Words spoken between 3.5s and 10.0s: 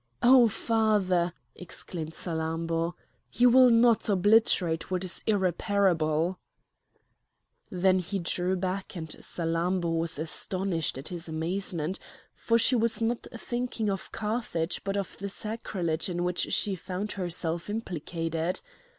will not obliterate what is irreparable!" Then he drew back and Salammbô